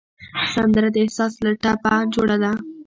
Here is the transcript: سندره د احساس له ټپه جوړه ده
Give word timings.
سندره 0.53 0.89
د 0.93 0.97
احساس 1.03 1.33
له 1.45 1.51
ټپه 1.61 1.93
جوړه 2.13 2.37
ده 2.43 2.51